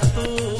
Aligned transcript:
tú. 0.00 0.51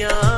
Yeah. 0.00 0.29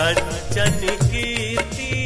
Kanchan 0.00 0.80
Kirti. 1.02 1.99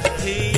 Let's 0.00 0.57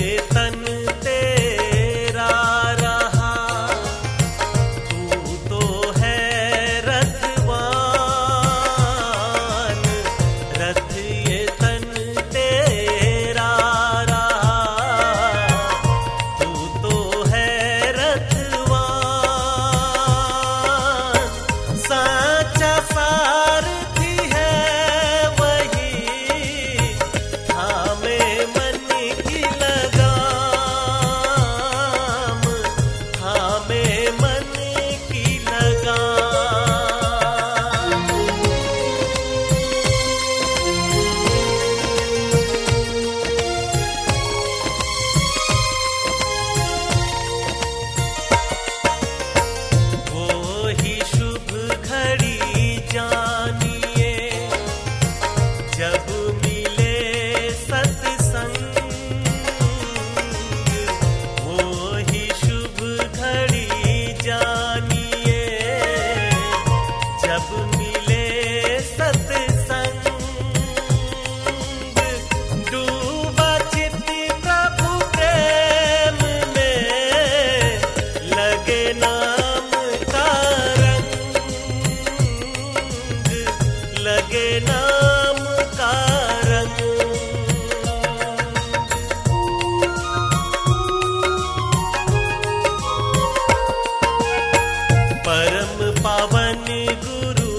पावन 96.11 96.64
गुरु 97.02 97.50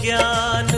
ज्ञान 0.00 0.69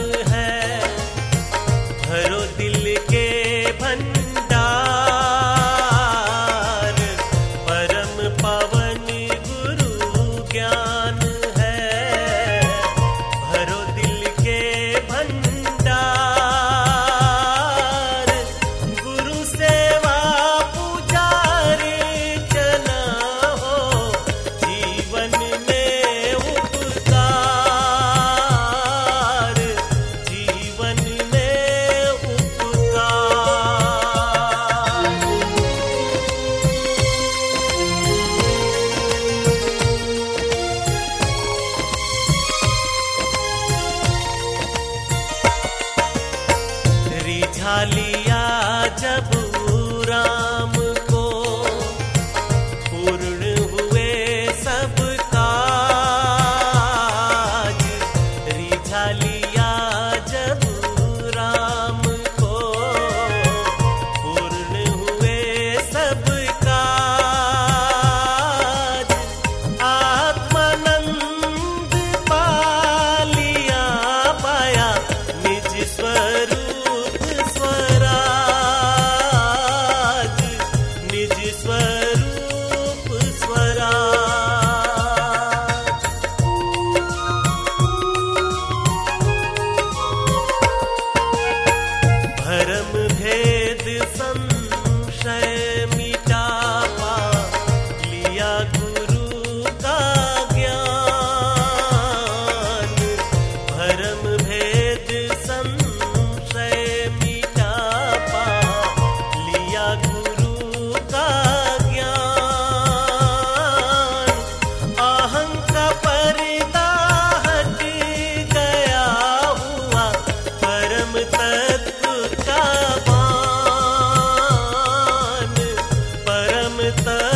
करता 126.95 127.32